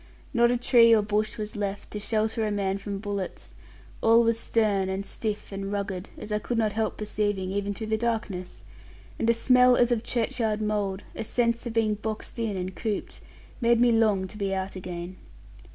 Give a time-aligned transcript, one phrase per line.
[0.33, 3.53] Not a tree or bush was left, to shelter a man from bullets:
[4.01, 7.85] all was stern, and stiff, and rugged, as I could not help perceiving, even through
[7.93, 8.63] the darkness,
[9.19, 13.19] and a smell as of churchyard mould, a sense of being boxed in and cooped,
[13.61, 15.17] made me long to be out again.